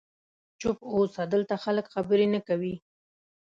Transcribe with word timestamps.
چوپ 0.59 0.77
اوسه، 0.93 1.23
دلته 1.33 1.55
خلک 1.63 1.85
خبرې 1.93 2.27
نه 2.33 2.39
کوي. 2.47 2.75